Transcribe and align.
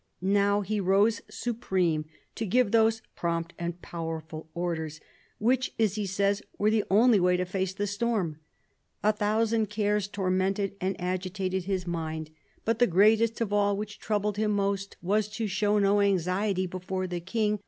Now 0.23 0.61
he 0.61 0.79
rose 0.79 1.21
supreme, 1.29 2.05
to 2.33 2.47
give 2.47 2.71
those 2.71 3.03
"prompt 3.15 3.53
and 3.59 3.79
powerful 3.83 4.49
orders" 4.55 4.99
which, 5.37 5.75
as 5.77 5.93
he 5.93 6.07
says, 6.07 6.41
were 6.57 6.71
the 6.71 6.83
only 6.89 7.19
way 7.19 7.37
to 7.37 7.45
face 7.45 7.71
the 7.75 7.85
storm." 7.85 8.39
A 9.03 9.13
thousand 9.13 9.69
cares 9.69 10.07
tormented 10.07 10.73
and 10.81 10.99
agitated 10.99 11.65
his 11.65 11.85
mind; 11.85 12.31
but 12.65 12.79
THE 12.79 12.87
CARDINAL 12.87 13.17
185 13.27 13.27
the 13.27 13.27
greatest 13.27 13.41
of 13.41 13.53
all, 13.53 13.77
which 13.77 13.99
troubled 13.99 14.37
him 14.37 14.51
most, 14.53 14.97
was 15.03 15.27
to 15.27 15.45
show 15.45 15.77
no 15.77 15.99
anxiety 16.01 16.65
before 16.65 17.05
the 17.05 17.19
King. 17.19 17.59